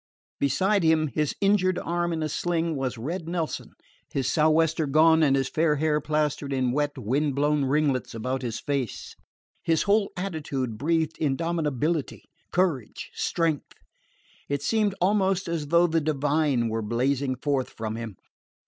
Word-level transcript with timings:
Beside 0.39 0.81
him, 0.81 1.09
his 1.09 1.35
injured 1.41 1.77
arm 1.77 2.11
in 2.11 2.23
a 2.23 2.27
sling, 2.27 2.75
was 2.75 2.97
Red 2.97 3.29
Nelson, 3.29 3.73
his 4.11 4.27
sou'wester 4.31 4.87
gone 4.87 5.21
and 5.21 5.35
his 5.35 5.47
fair 5.47 5.75
hair 5.75 6.01
plastered 6.01 6.51
in 6.51 6.71
wet, 6.71 6.97
wind 6.97 7.35
blown 7.35 7.65
ringlets 7.65 8.15
about 8.15 8.41
his 8.41 8.59
face. 8.59 9.15
His 9.61 9.83
whole 9.83 10.11
attitude 10.17 10.75
breathed 10.79 11.19
indomitability, 11.21 12.23
courage, 12.51 13.11
strength. 13.13 13.73
It 14.49 14.63
seemed 14.63 14.95
almost 14.99 15.47
as 15.47 15.67
though 15.67 15.85
the 15.85 16.01
divine 16.01 16.67
were 16.67 16.81
blazing 16.81 17.35
forth 17.35 17.69
from 17.69 17.95
him. 17.95 18.15